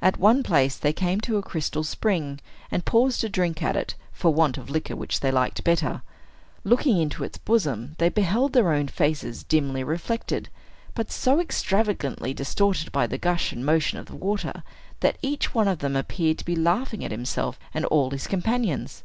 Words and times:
At 0.00 0.16
one 0.20 0.44
place 0.44 0.76
they 0.76 0.92
came 0.92 1.20
to 1.22 1.38
a 1.38 1.42
crystal 1.42 1.82
spring, 1.82 2.38
and 2.70 2.84
paused 2.84 3.20
to 3.22 3.28
drink 3.28 3.64
at 3.64 3.74
it 3.74 3.96
for 4.12 4.32
want 4.32 4.56
of 4.56 4.70
liquor 4.70 4.94
which 4.94 5.18
they 5.18 5.32
liked 5.32 5.64
better. 5.64 6.02
Looking 6.62 6.98
into 6.98 7.24
its 7.24 7.38
bosom, 7.38 7.96
they 7.98 8.08
beheld 8.08 8.52
their 8.52 8.70
own 8.72 8.86
faces 8.86 9.42
dimly 9.42 9.82
reflected, 9.82 10.50
but 10.94 11.10
so 11.10 11.40
extravagantly 11.40 12.32
distorted 12.32 12.92
by 12.92 13.08
the 13.08 13.18
gush 13.18 13.50
and 13.52 13.66
motion 13.66 13.98
of 13.98 14.06
the 14.06 14.14
water, 14.14 14.62
that 15.00 15.18
each 15.20 15.52
one 15.52 15.66
of 15.66 15.80
them 15.80 15.96
appeared 15.96 16.38
to 16.38 16.44
be 16.44 16.54
laughing 16.54 17.04
at 17.04 17.10
himself 17.10 17.58
and 17.74 17.84
all 17.86 18.12
his 18.12 18.28
companions. 18.28 19.02